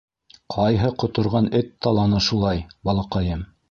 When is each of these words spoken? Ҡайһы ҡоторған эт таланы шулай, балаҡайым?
Ҡайһы 0.55 0.89
ҡоторған 1.03 1.51
эт 1.61 1.71
таланы 1.89 2.25
шулай, 2.33 2.69
балаҡайым? 2.91 3.51